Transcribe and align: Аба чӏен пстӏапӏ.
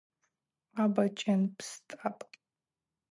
Аба 0.81 1.05
чӏен 1.17 1.41
пстӏапӏ. 1.55 2.23